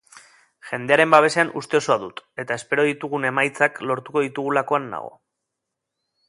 Jendearen 0.69 1.11
babesean 1.15 1.51
uste 1.61 1.77
osoa 1.79 1.97
dut, 2.05 2.21
eta 2.45 2.57
espero 2.61 2.87
ditugun 2.87 3.29
emaitzak 3.31 3.79
lortuko 3.91 4.25
ditugulakoan 4.27 4.89
nago. 4.95 5.15